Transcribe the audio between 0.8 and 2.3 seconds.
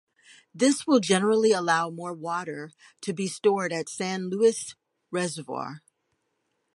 will generally allow more